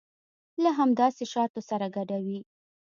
له 0.63 0.69
همداسې 0.79 1.23
شاتو 1.33 1.59
سره 1.69 1.85
ګډوي. 1.95 2.39